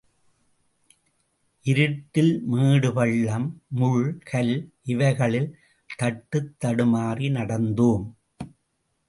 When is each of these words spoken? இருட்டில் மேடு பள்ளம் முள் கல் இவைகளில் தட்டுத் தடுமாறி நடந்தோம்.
இருட்டில் 1.65 2.41
மேடு 2.45 2.93
பள்ளம் 2.93 3.61
முள் 3.67 4.17
கல் 4.23 4.55
இவைகளில் 4.83 5.49
தட்டுத் 5.99 6.51
தடுமாறி 6.65 7.29
நடந்தோம். 7.31 8.05